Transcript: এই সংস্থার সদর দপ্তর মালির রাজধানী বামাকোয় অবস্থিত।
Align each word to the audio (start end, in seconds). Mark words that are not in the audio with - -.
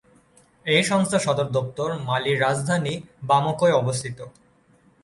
এই 0.65 0.83
সংস্থার 0.83 1.25
সদর 1.25 1.47
দপ্তর 1.51 1.89
মালির 2.05 2.41
রাজধানী 2.41 2.93
বামাকোয় 3.23 3.73
অবস্থিত। 3.73 4.19